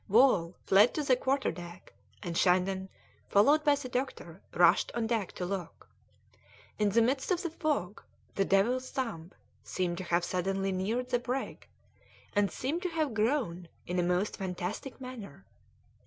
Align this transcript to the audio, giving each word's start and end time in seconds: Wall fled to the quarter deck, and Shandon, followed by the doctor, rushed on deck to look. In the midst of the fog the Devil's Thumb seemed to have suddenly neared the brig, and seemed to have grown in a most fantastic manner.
Wall 0.09 0.55
fled 0.65 0.95
to 0.95 1.03
the 1.03 1.15
quarter 1.15 1.51
deck, 1.51 1.93
and 2.23 2.35
Shandon, 2.35 2.89
followed 3.29 3.63
by 3.63 3.75
the 3.75 3.87
doctor, 3.87 4.41
rushed 4.51 4.91
on 4.95 5.05
deck 5.05 5.31
to 5.33 5.45
look. 5.45 5.89
In 6.79 6.89
the 6.89 7.03
midst 7.03 7.29
of 7.29 7.43
the 7.43 7.51
fog 7.51 8.01
the 8.33 8.43
Devil's 8.43 8.89
Thumb 8.89 9.31
seemed 9.63 9.99
to 9.99 10.03
have 10.05 10.25
suddenly 10.25 10.71
neared 10.71 11.09
the 11.09 11.19
brig, 11.19 11.67
and 12.35 12.49
seemed 12.51 12.81
to 12.81 12.89
have 12.89 13.13
grown 13.13 13.67
in 13.85 13.99
a 13.99 14.01
most 14.01 14.37
fantastic 14.37 14.99
manner. 14.99 15.45